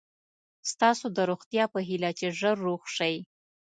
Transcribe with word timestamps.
ستاسو 0.71 1.05
د 1.17 1.19
روغتیا 1.29 1.63
په 1.73 1.79
هیله 1.87 2.11
چې 2.19 2.27
ژر 2.39 2.55
روغ 2.65 2.81
شئ. 2.95 3.15